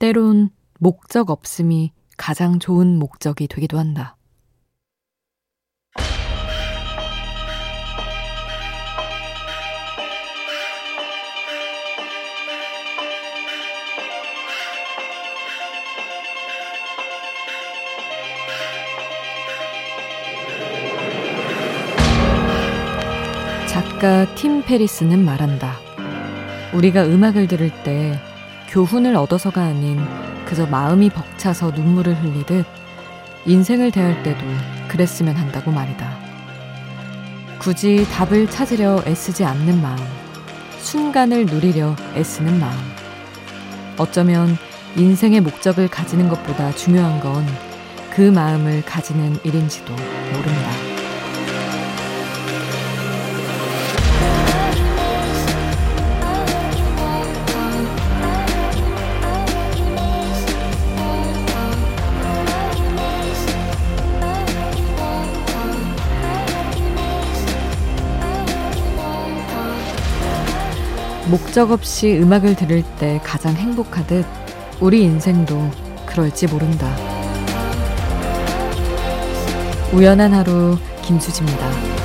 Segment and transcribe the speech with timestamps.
[0.00, 0.48] 때론
[0.78, 4.16] 목적 없음이 가장 좋은 목적이 되기도 한다.
[23.68, 25.74] 작가 팀 페리스는 말한다.
[26.72, 28.18] 우리가 음악을 들을 때
[28.70, 30.00] 교훈을 얻어서가 아닌
[30.46, 32.64] 그저 마음이 벅차서 눈물을 흘리듯
[33.46, 34.40] 인생을 대할 때도
[34.88, 36.10] 그랬으면 한다고 말이다.
[37.58, 39.98] 굳이 답을 찾으려 애쓰지 않는 마음,
[40.78, 42.78] 순간을 누리려 애쓰는 마음.
[43.98, 44.56] 어쩌면
[44.96, 47.70] 인생의 목적을 가지는 것보다 중요한 건
[48.10, 50.79] 그 마음을 가지는 일인지도 모른다.
[71.30, 74.26] 목적 없이 음악을 들을 때 가장 행복하듯
[74.80, 75.70] 우리 인생도
[76.04, 76.92] 그럴지 모른다.
[79.92, 81.99] 우연한 하루 김수지입니다.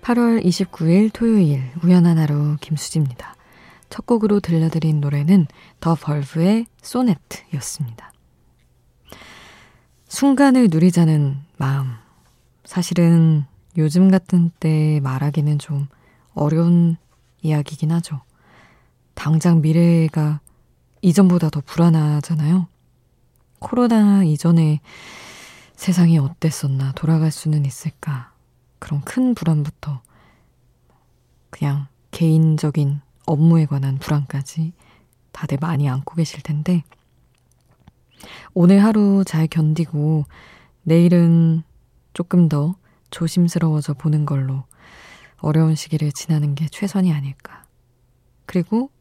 [0.00, 3.34] 8월 29일 토요일 우연한 하루 김수지입니다.
[3.90, 5.46] 첫 곡으로 들려드린 노래는
[5.80, 8.10] 더 벌브의 소네트였습니다.
[10.08, 11.92] 순간을 누리자는 마음.
[12.64, 13.44] 사실은
[13.76, 15.88] 요즘 같은 때 말하기는 좀
[16.32, 16.96] 어려운
[17.42, 18.22] 이야기긴 하죠.
[19.18, 20.40] 당장 미래가
[21.02, 22.68] 이전보다 더 불안하잖아요.
[23.58, 24.80] 코로나 이전에
[25.74, 28.32] 세상이 어땠었나, 돌아갈 수는 있을까.
[28.78, 30.02] 그런 큰 불안부터
[31.50, 34.72] 그냥 개인적인 업무에 관한 불안까지
[35.32, 36.84] 다들 많이 안고 계실 텐데
[38.54, 40.26] 오늘 하루 잘 견디고
[40.84, 41.64] 내일은
[42.12, 42.76] 조금 더
[43.10, 44.62] 조심스러워져 보는 걸로
[45.38, 47.64] 어려운 시기를 지나는 게 최선이 아닐까.
[48.46, 48.92] 그리고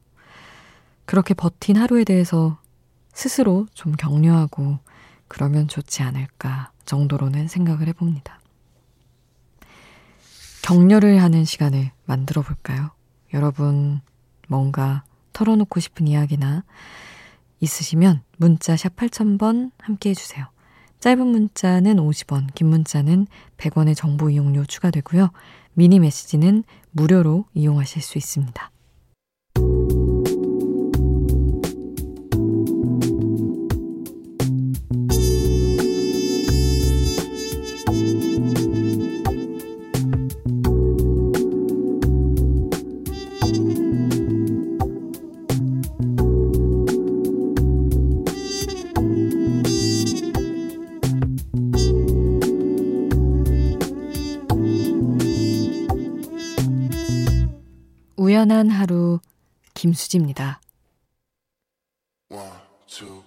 [1.07, 2.59] 그렇게 버틴 하루에 대해서
[3.13, 4.77] 스스로 좀 격려하고
[5.29, 8.39] 그러면 좋지 않을까 정도로는 생각을 해봅니다.
[10.61, 12.91] 격려를 하는 시간을 만들어 볼까요?
[13.33, 14.01] 여러분,
[14.49, 16.65] 뭔가 털어놓고 싶은 이야기나
[17.61, 20.45] 있으시면 문자 샵 8000번 함께 해주세요.
[20.99, 25.31] 짧은 문자는 50원, 긴 문자는 100원의 정보 이용료 추가되고요.
[25.73, 28.71] 미니 메시지는 무료로 이용하실 수 있습니다.
[58.37, 59.19] 우연한 하루
[59.73, 60.61] 김수지입니다.
[62.29, 62.51] One,
[62.85, 63.23] two,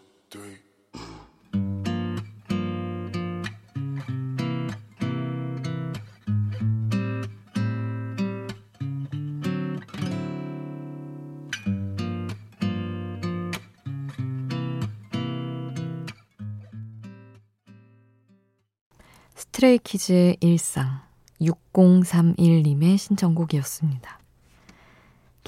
[19.34, 21.00] 스트레이키즈의 일상
[21.40, 24.19] 6031님의 신청곡이었습니다.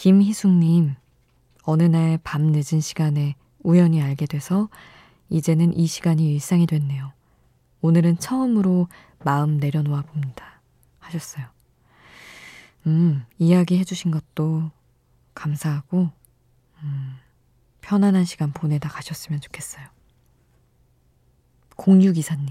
[0.03, 0.97] 김희숙님,
[1.63, 4.69] 어느 날 밤 늦은 시간에 우연히 알게 돼서
[5.29, 7.13] 이제는 이 시간이 일상이 됐네요.
[7.83, 8.89] 오늘은 처음으로
[9.21, 10.61] 마음 내려놓아 봅니다.
[10.99, 11.47] 하셨어요.
[12.89, 14.73] 음, 이야기 해주신 것도
[15.35, 16.11] 감사하고,
[16.83, 17.17] 음,
[17.81, 19.87] 편안한 시간 보내다 가셨으면 좋겠어요.
[21.77, 22.49] 공유기사님.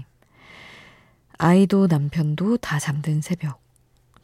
[1.36, 3.60] 아이도 남편도 다 잠든 새벽.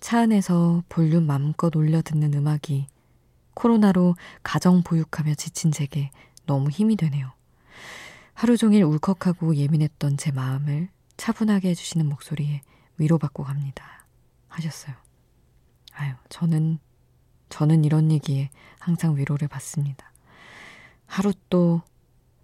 [0.01, 2.87] 차 안에서 볼륨 마음껏 올려 듣는 음악이
[3.59, 6.11] 코로나로 가정 보육하며 지친 제게
[6.47, 7.33] 너무 힘이 되네요.
[8.33, 12.63] 하루 종일 울컥하고 예민했던 제 마음을 차분하게 해주시는 목소리에
[12.99, 14.07] 위로받고 갑니다.
[14.49, 14.95] 하셨어요.
[15.93, 16.79] 아유, 저는,
[17.49, 20.13] 저는 이런 얘기에 항상 위로를 받습니다.
[21.07, 21.83] 하루 또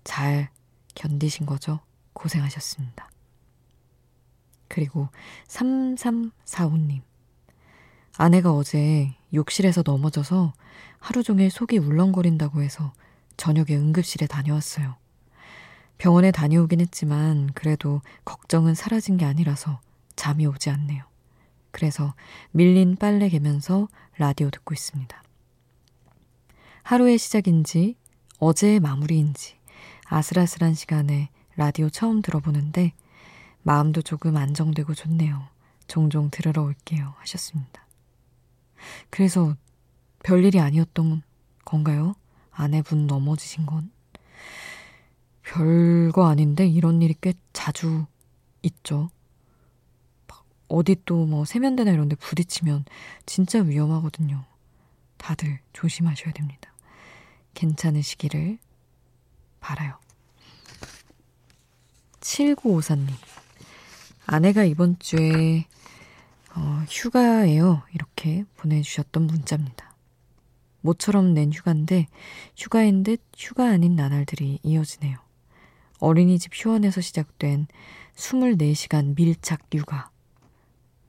[0.05, 0.51] 잘
[0.95, 1.81] 견디신 거죠?
[2.13, 3.11] 고생하셨습니다.
[4.69, 5.09] 그리고
[5.49, 7.01] 3345님.
[8.17, 10.53] 아내가 어제 욕실에서 넘어져서
[11.05, 12.95] 하루 종일 속이 울렁거린다고 해서
[13.37, 14.97] 저녁에 응급실에 다녀왔어요.
[15.99, 19.83] 병원에 다녀오긴 했지만 그래도 걱정은 사라진 게 아니라서
[20.17, 21.05] 잠이 오지 않네요.
[21.73, 22.15] 그래서
[22.53, 25.23] 밀린 빨래 개면서 라디오 듣고 있습니다.
[26.85, 27.97] 하루의 시작인지
[28.39, 29.59] 어제의 마무리인지
[30.07, 32.95] 아슬아슬한 시간에 라디오 처음 들어보는데
[33.61, 35.49] 마음도 조금 안정되고 좋네요.
[35.87, 37.13] 종종 들으러 올게요.
[37.19, 37.87] 하셨습니다.
[39.11, 39.55] 그래서
[40.25, 41.23] 별일이 아니었던
[41.65, 42.17] 건가요?
[42.51, 43.93] 아내분 넘어지신 건?
[45.43, 48.07] 별거 아닌데 이런 일이 꽤 자주
[48.63, 49.11] 있죠.
[50.67, 52.87] 어디 또 뭐 세면대나 이런 데 부딪히면
[53.27, 54.45] 진짜 위험하거든요.
[55.19, 56.73] 다들 조심하셔야 됩니다.
[57.55, 58.59] 괜찮으시기를
[59.61, 59.99] 바라요.
[62.21, 63.11] 7954님.
[64.27, 65.67] 아내가 이번 주에
[66.57, 67.83] 어, 휴가예요.
[67.93, 69.94] 이렇게 보내주셨던 문자입니다.
[70.85, 72.09] 모처럼 낸 휴가인데
[72.55, 75.17] 휴가인 듯 휴가 아닌 나날들이 이어지네요.
[75.99, 77.69] 어린이집 휴원에서 시작된
[78.15, 80.11] 24시간 밀착 육아.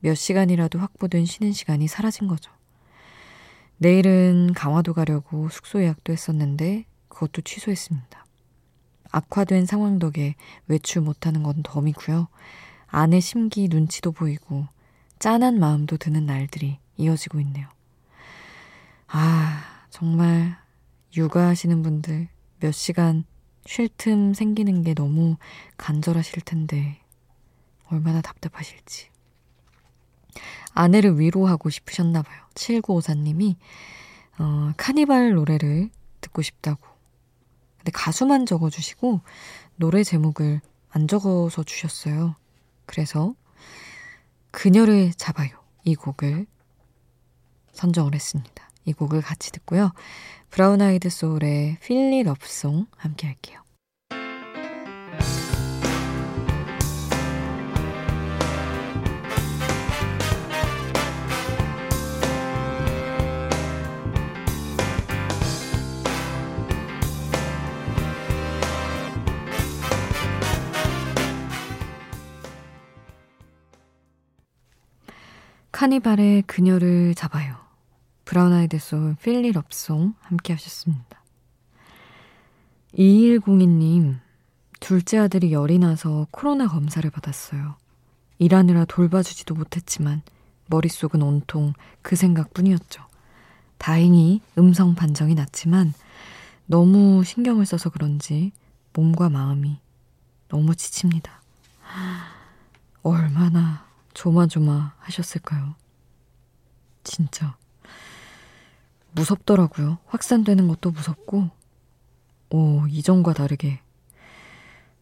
[0.00, 2.50] 몇 시간이라도 확보된 쉬는 시간이 사라진 거죠.
[3.76, 8.24] 내일은 강화도 가려고 숙소 예약도 했었는데 그것도 취소했습니다.
[9.12, 10.36] 악화된 상황 덕에
[10.68, 12.28] 외출 못하는 건 덤이고요.
[12.86, 14.68] 아내 심기 눈치도 보이고
[15.18, 17.75] 짠한 마음도 드는 날들이 이어지고 있네요.
[19.08, 20.56] 아, 정말
[21.16, 22.28] 육아하시는 분들
[22.60, 23.24] 몇 시간
[23.66, 25.36] 쉴 틈 생기는 게 너무
[25.76, 27.00] 간절하실 텐데
[27.88, 29.10] 얼마나 답답하실지.
[30.72, 32.42] 아내를 위로하고 싶으셨나 봐요.
[32.54, 33.56] 7954님이
[34.38, 36.86] 어, 카니발 노래를 듣고 싶다고.
[37.78, 39.20] 근데 가수만 적어주시고
[39.76, 40.60] 노래 제목을
[40.90, 42.34] 안 적어서 주셨어요.
[42.84, 43.34] 그래서
[44.50, 45.50] 그녀를 잡아요.
[45.84, 46.46] 이 곡을
[47.72, 48.65] 선정을 했습니다.
[48.86, 49.92] 이 곡을 같이 듣고요.
[50.48, 53.60] 브라운 아이드 소울의 필리 럽송 함께 할게요.
[75.72, 77.65] 카니발의 그녀를 잡아요.
[78.26, 81.22] Brown Eyed Soul Philly Love Song 함께 하셨습니다.
[82.98, 84.18] 2102님,
[84.80, 87.76] 둘째 아들이 열이 나서 코로나 검사를 받았어요.
[88.38, 90.22] 일하느라 돌봐주지도 못했지만
[90.66, 93.00] 머릿속은 온통 그 생각뿐이었죠.
[93.78, 95.94] 다행히 음성 판정이 났지만
[96.66, 98.50] 너무 신경을 써서 그런지
[98.92, 99.78] 몸과 마음이
[100.48, 101.42] 너무 지칩니다.
[103.02, 105.76] 얼마나 조마조마 하셨을까요?
[107.04, 107.56] 진짜.
[109.16, 109.98] 무섭더라고요.
[110.06, 111.50] 확산되는 것도 무섭고,
[112.50, 113.80] 오, 이전과 다르게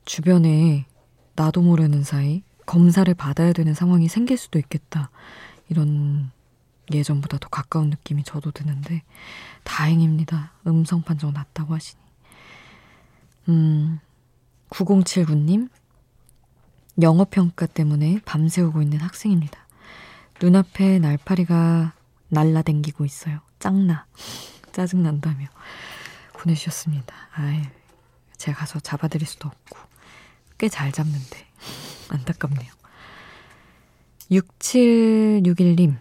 [0.05, 0.87] 주변에
[1.35, 5.11] 나도 모르는 사이 검사를 받아야 되는 상황이 생길 수도 있겠다.
[5.69, 6.31] 이런
[6.93, 9.03] 예전보다 더 가까운 느낌이 저도 드는데,
[9.65, 10.53] 다행입니다.
[10.67, 12.01] 음성 판정 났다고 하시니.
[13.49, 13.99] 음,
[14.71, 15.69] 9079님,
[17.03, 19.59] 영어평가 때문에 밤새우고 있는 학생입니다.
[20.41, 21.95] 눈앞에 날파리가
[22.29, 23.41] 날라댕기고 있어요.
[23.65, 24.05] 짱나.
[24.73, 25.47] 짜증난다며
[26.35, 27.15] 보내주셨습니다.
[27.33, 27.63] 아이,
[28.37, 29.79] 제가 가서 잡아드릴 수도 없고.
[30.59, 31.47] 꽤 잘 잡는데.
[32.11, 32.71] 안타깝네요.
[34.31, 35.97] 6761님.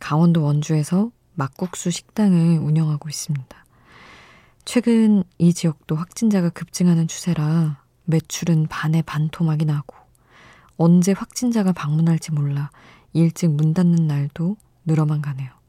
[0.00, 3.64] 강원도 원주에서 막국수 식당을 운영하고 있습니다.
[4.64, 9.96] 최근 이 지역도 확진자가 급증하는 추세라 매출은 반에 반토막이 나고
[10.76, 12.70] 언제 확진자가 방문할지 몰라
[13.12, 15.61] 일찍 문 닫는 날도 늘어만 가네요.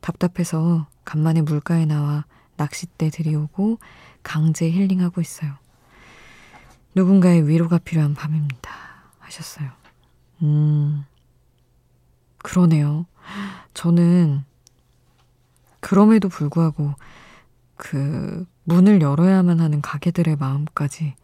[0.00, 2.24] 답답해서 간만에 물가에 나와
[2.56, 3.78] 낚싯대 들이오고
[4.22, 5.54] 강제 힐링하고 있어요.
[6.94, 8.70] 누군가의 위로가 필요한 밤입니다.
[9.18, 9.70] 하셨어요.
[10.42, 11.04] 음,
[12.38, 13.06] 그러네요.
[13.74, 14.44] 저는
[15.80, 16.94] 그럼에도 불구하고
[17.76, 21.14] 그 문을 열어야만 하는 가게들의 마음까지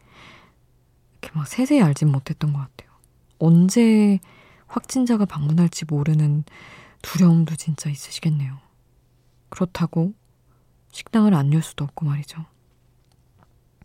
[1.12, 2.90] 이렇게 막 세세히 알진 못했던 것 같아요.
[3.38, 4.21] 언제
[4.66, 6.45] 확진자가 방문할지 모르는
[7.02, 8.63] 두려움도 진짜 있으시겠네요.
[9.58, 10.12] 그렇다고
[10.90, 12.44] 식당을 안 열 수도 없고 말이죠.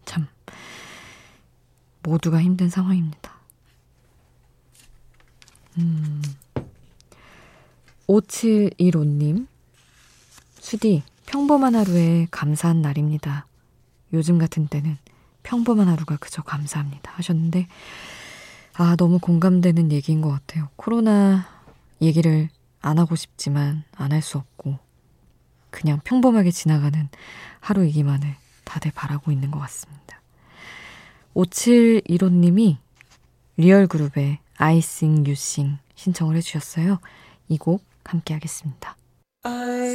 [0.05, 0.27] 참,
[2.01, 3.35] 모두가 힘든 상황입니다.
[5.77, 6.21] 음,
[8.07, 9.47] 5715님,
[10.59, 13.45] 수디, 평범한 하루에 감사한 날입니다.
[14.13, 14.97] 요즘 같은 때는
[15.43, 17.11] 평범한 하루가 그저 감사합니다.
[17.13, 17.67] 하셨는데,
[18.73, 20.69] 아, 너무 공감되는 얘기인 것 같아요.
[20.75, 21.47] 코로나
[22.01, 22.49] 얘기를
[22.81, 24.79] 안 하고 싶지만 안 할 수 없고,
[25.69, 27.09] 그냥 평범하게 지나가는
[27.59, 30.21] 하루이기만을 다들 바라고 있는 것 같습니다.
[31.35, 32.77] 5715님이
[33.57, 36.99] 리얼그룹의 you sing 신청을 해주셨어요.
[37.49, 38.95] 이 곡 함께 하겠습니다.
[39.43, 39.89] I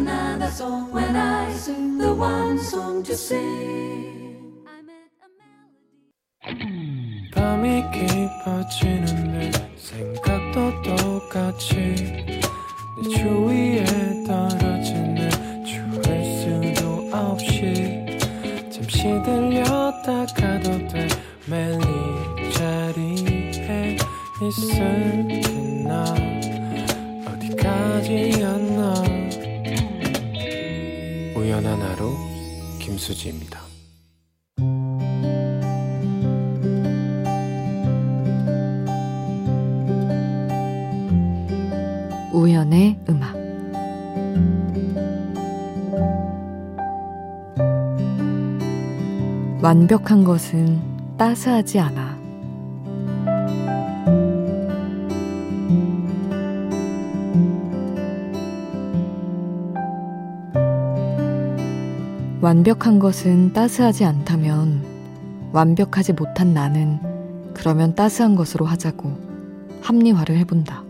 [0.00, 4.64] another song when I sing the one song to sing?
[7.34, 11.74] 밤이 깊어지는데 생각도 똑같이
[12.26, 13.84] 내 주위에
[14.26, 16.02] 떨어지는 추울
[16.40, 18.06] 수도 없이
[18.72, 21.08] 잠시 들렸다 가도 돼
[21.46, 21.80] 매일
[22.38, 23.96] 이 자리에
[24.42, 25.19] 있을
[33.10, 33.60] 김수지입니다
[42.32, 43.34] 우연의 음악
[49.62, 50.80] 완벽한 것은
[51.18, 52.09] 따스하지 않아.
[62.50, 64.82] 완벽한 것은 따스하지 않다면
[65.52, 66.98] 완벽하지 못한 나는
[67.54, 69.16] 그러면 따스한 것으로 하자고
[69.82, 70.82] 합리화를 해본다.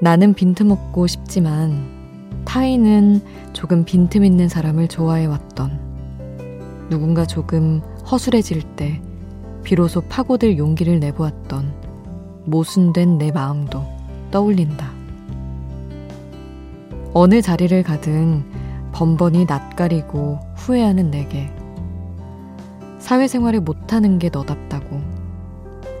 [0.00, 1.84] 나는 빈틈없고 싶지만
[2.46, 3.20] 타인은
[3.52, 9.02] 조금 빈틈 있는 사람을 좋아해왔던 누군가 조금 허술해질 때
[9.64, 11.74] 비로소 파고들 용기를 내보았던
[12.46, 13.84] 모순된 내 마음도
[14.30, 14.90] 떠올린다.
[17.12, 18.67] 어느 자리를 가든
[18.98, 21.48] 번번이 낯가리고 후회하는 내게
[22.98, 25.00] 사회생활을 못하는 게 너답다고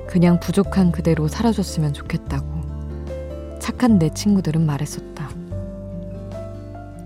[0.08, 5.28] 그냥 부족한 그대로 살아줬으면 좋겠다고 착한 내 친구들은 말했었다.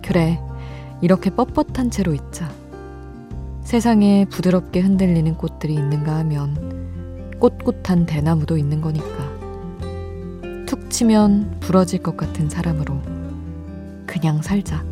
[0.03, 0.41] 그래,
[1.03, 2.51] 이렇게 뻣뻣한 채로 있자.
[3.61, 9.31] 세상에 부드럽게 흔들리는 꽃들이 있는가 하면 꼿꼿한 대나무도 있는 거니까.
[10.65, 12.99] 툭 치면 부러질 것 같은 사람으로
[14.07, 14.91] 그냥 살자.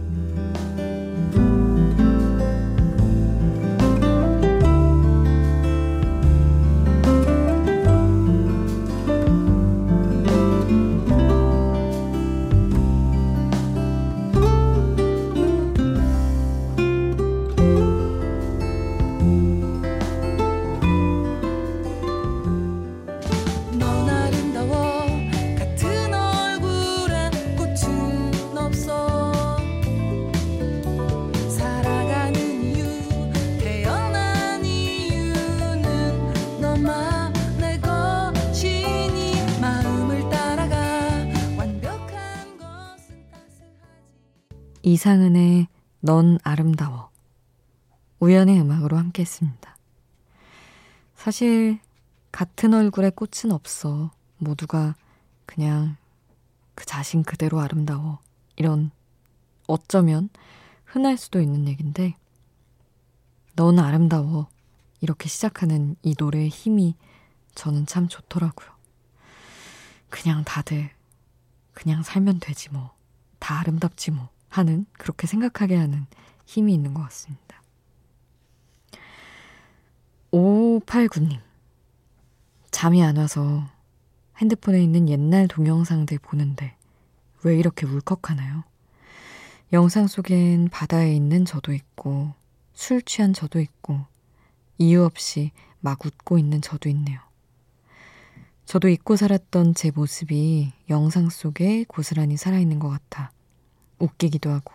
[44.83, 45.69] 이상은의
[46.01, 47.11] 넌 아름다워.
[48.21, 49.77] 우연의 음악으로 함께 했습니다.
[51.15, 51.79] 사실,
[52.33, 54.11] 같은 얼굴에 꽃은 없어.
[54.39, 54.95] 모두가
[55.45, 55.97] 그냥
[56.75, 58.21] 그 자신 그대로 아름다워.
[58.57, 58.91] 이런
[59.67, 60.31] 어쩌면
[60.85, 62.17] 흔할 수도 있는 얘기인데,
[63.57, 64.49] 넌 아름다워.
[65.03, 66.95] 이렇게 시작하는 이 노래의 힘이
[67.55, 68.69] 저는 참 좋더라고요.
[70.09, 70.91] 그냥 다들,
[71.75, 72.95] 그냥 살면 되지 뭐.
[73.39, 74.29] 다 아름답지 뭐.
[74.51, 76.07] 하는, 그렇게 생각하게 하는
[76.45, 77.63] 힘이 있는 것 같습니다.
[80.33, 81.41] 5589님.
[82.71, 83.67] 잠이 안 와서
[84.39, 86.77] 핸드폰에 있는 옛날 동영상들 보는데
[87.43, 88.65] 왜 이렇게 울컥하나요?
[89.73, 92.35] 영상 속엔 바다에 있는 저도 있고
[92.73, 94.01] 술 취한 저도 있고
[94.79, 97.21] 이유 없이 막 웃고 있는 저도 있네요.
[98.65, 103.33] 저도 잊고 살았던 제 모습이 영상 속에 고스란히 살아있는 것 같아
[104.01, 104.73] 웃기기도 하고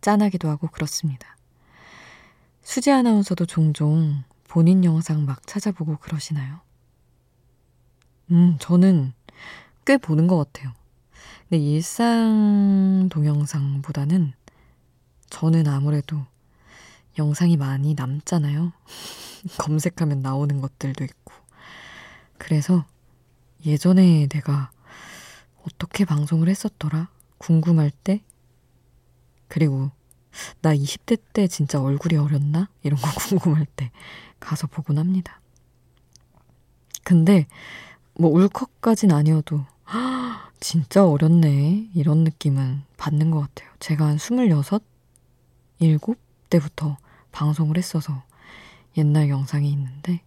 [0.00, 1.36] 짠하기도 하고 그렇습니다.
[2.62, 6.60] 수지 아나운서도 종종 본인 영상 막 찾아보고 그러시나요?
[8.30, 9.12] 음, 저는
[9.84, 10.72] 꽤 보는 것 같아요.
[11.48, 14.32] 근데 일상 동영상보다는
[15.30, 16.24] 저는 아무래도
[17.18, 18.72] 영상이 많이 남잖아요.
[19.58, 21.34] 검색하면 나오는 것들도 있고.
[22.38, 22.84] 그래서
[23.64, 24.70] 예전에 내가
[25.64, 27.08] 어떻게 방송을 했었더라?
[27.38, 28.22] 궁금할 때?
[29.48, 29.90] 그리고
[30.60, 32.68] 나 20대 때 진짜 얼굴이 어렸나?
[32.82, 33.90] 이런 거 궁금할 때
[34.38, 35.40] 가서 보곤 합니다.
[37.02, 37.46] 근데
[38.14, 39.64] 뭐 울컥까진 아니어도
[40.60, 43.70] 진짜 어렸네 이런 느낌은 받는 것 같아요.
[43.78, 44.90] 제가 한 26,
[45.78, 46.16] 7
[46.50, 46.96] 때부터
[47.32, 48.22] 방송을 했어서
[48.96, 50.22] 옛날 영상이 있는데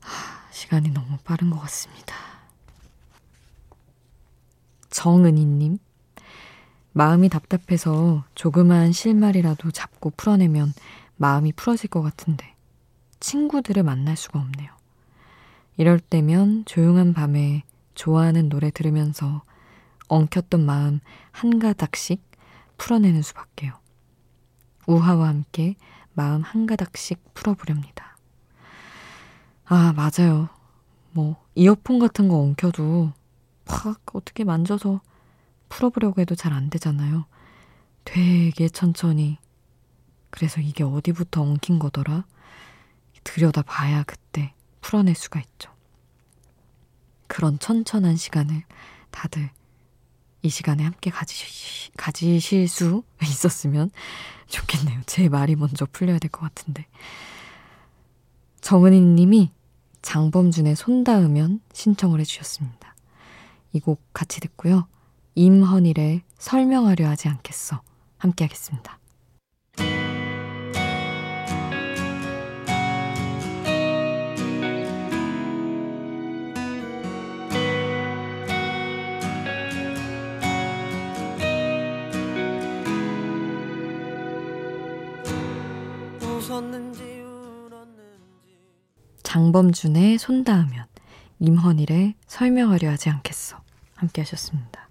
[0.00, 2.14] 하, 시간이 너무 빠른 것 같습니다.
[4.90, 5.78] 정은희님
[6.96, 10.72] 마음이 답답해서 조그만 실말이라도 잡고 풀어내면
[11.16, 12.54] 마음이 풀어질 것 같은데
[13.20, 14.72] 친구들을 만날 수가 없네요.
[15.76, 19.42] 이럴 때면 조용한 밤에 좋아하는 노래 들으면서
[20.08, 21.00] 엉켰던 마음
[21.32, 22.22] 한 가닥씩
[22.78, 23.74] 풀어내는 수밖에요.
[24.86, 25.76] 우하와 함께
[26.14, 28.16] 마음 한 가닥씩 풀어보렵니다.
[29.66, 30.48] 아, 맞아요.
[31.12, 33.12] 뭐, 이어폰 같은 거 엉켜도
[33.66, 35.02] 팍 어떻게 만져서
[35.68, 37.26] 풀어보려고 해도 잘 안 되잖아요.
[38.04, 39.38] 되게 천천히.
[40.30, 42.24] 그래서 이게 어디부터 엉킨 거더라?
[43.24, 45.70] 들여다 봐야 그때 풀어낼 수가 있죠.
[47.26, 48.62] 그런 천천한 시간을
[49.10, 49.50] 다들
[50.42, 53.90] 이 시간에 함께 가지시, 가지실 수 있었으면
[54.46, 55.00] 좋겠네요.
[55.06, 56.86] 제 말이 먼저 풀려야 될 것 같은데.
[58.60, 59.52] 정은희 님이
[60.02, 62.94] 장범준의 손 닿으면 신청을 해주셨습니다.
[63.72, 64.86] 이 곡 같이 듣고요.
[65.38, 67.82] 임헌일의 설명하려 하지 않겠어.
[68.16, 68.98] 함께 하겠습니다.
[89.22, 90.86] 장범준의 손 닿으면
[91.40, 93.60] 임헌일의 설명하려 하지 않겠어.
[93.96, 94.85] 함께 하셨습니다.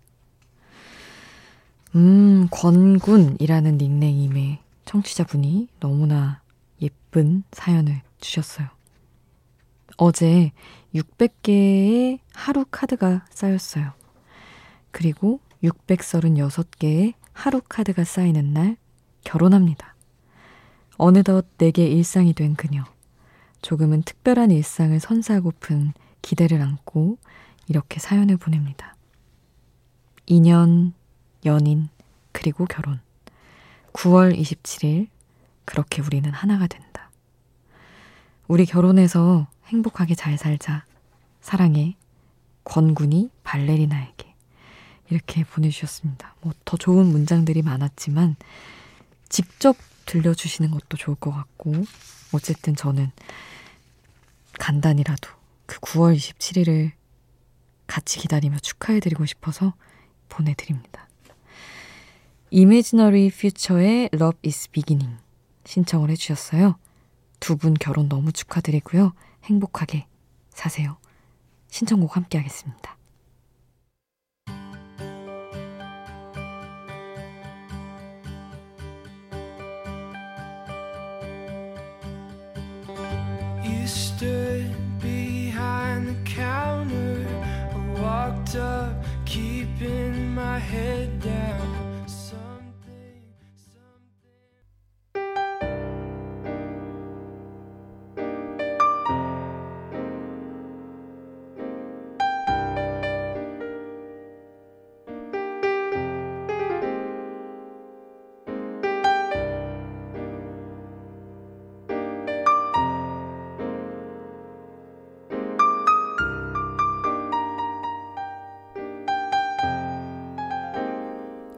[1.96, 6.42] 음, 권군이라는 닉네임의 청취자분이 너무나
[6.82, 8.68] 예쁜 사연을 주셨어요.
[9.96, 10.52] 어제
[10.94, 13.94] 600개의 하루 카드가 쌓였어요.
[14.92, 18.76] 그리고 636개의 하루 카드가 쌓이는 날
[19.24, 19.96] 결혼합니다.
[20.98, 22.84] 어느덧 내게 일상이 된 그녀.
[23.62, 27.18] 조금은 특별한 일상을 선사하고픈 기대를 안고
[27.68, 28.96] 이렇게 사연을 보냅니다.
[30.28, 30.92] 2년
[31.46, 31.90] 연인,
[32.32, 33.00] 그리고 결혼.
[33.94, 35.08] 9월 27일,
[35.66, 37.10] 그렇게 우리는 하나가 된다.
[38.48, 40.86] 우리 결혼해서 행복하게 잘 살자.
[41.42, 41.96] 사랑해.
[42.64, 44.36] 권군이 발레리나에게.
[45.10, 46.36] 이렇게 보내주셨습니다.
[46.42, 48.36] 뭐 더 좋은 문장들이 많았지만,
[49.30, 51.74] 직접 들려주시는 것도 좋을 것 같고,
[52.34, 53.12] 어쨌든 저는
[54.60, 55.30] 간단히라도
[55.66, 56.92] 그 9월 27일을
[57.88, 59.74] 같이 기다리며 축하해드리고 싶어서
[60.30, 61.05] 보내드립니다.
[62.58, 65.22] 이미지너리 퓨처의 Love is Beginning
[65.66, 66.78] 신청을 해주셨어요.
[67.42, 69.12] 두 분 결혼 너무 축하드리고요.
[69.44, 70.06] 행복하게
[70.52, 70.96] 사세요.
[71.68, 72.96] 신청곡 함께 하겠습니다.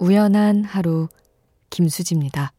[0.07, 1.09] 우연한 하루
[1.69, 2.53] 김수지입니다.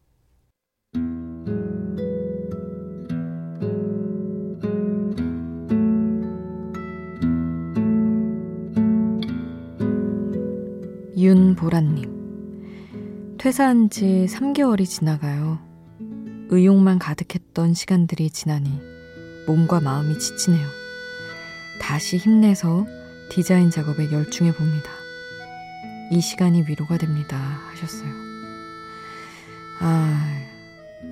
[11.17, 13.37] 윤보라님.
[13.39, 15.57] 퇴사한 지 3개월이 지나가요.
[16.49, 18.69] 의욕만 가득했던 시간들이 지나니
[19.47, 20.67] 몸과 마음이 지치네요.
[21.81, 22.85] 다시 힘내서
[23.31, 24.99] 디자인 작업에 열중해 봅니다.
[26.11, 27.37] 이 시간이 위로가 됩니다.
[27.71, 28.11] 하셨어요.
[29.79, 30.41] 아,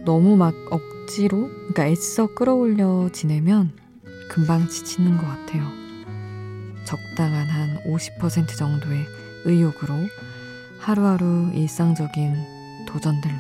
[0.04, 3.72] 너무 막 억, 억지로, 그러니까 애써 끌어올려 지내면
[4.30, 5.66] 금방 지치는 것 같아요.
[6.84, 9.06] 적당한 한 50% 정도의
[9.46, 9.96] 의욕으로
[10.80, 13.36] 하루하루 일상적인 도전들로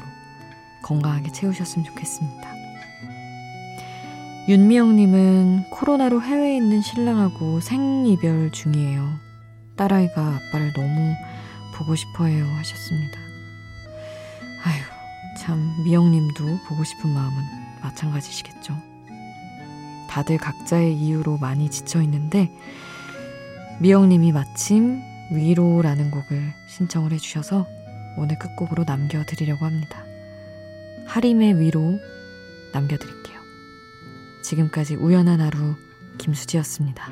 [0.83, 2.55] 건강하게 채우셨으면 좋겠습니다.
[4.47, 9.19] 윤미영님은 코로나로 해외에 있는 신랑하고 생이별 중이에요.
[9.75, 11.13] 딸아이가 아빠를 너무
[11.77, 13.19] 보고 싶어해요 하셨습니다.
[14.63, 14.81] 아휴,
[15.39, 17.43] 참 미영님도 보고 싶은 마음은
[17.81, 18.75] 마찬가지시겠죠.
[20.09, 22.51] 다들 각자의 이유로 많이 지쳐 있는데
[23.79, 27.67] 미영님이 마침 위로라는 곡을 신청을 해주셔서
[28.17, 30.03] 오늘 끝곡으로 남겨드리려고 합니다.
[31.05, 31.99] 하림의 위로
[32.73, 33.37] 남겨드릴게요.
[34.41, 35.75] 지금까지 우연한 하루
[36.17, 37.11] 김수지였습니다.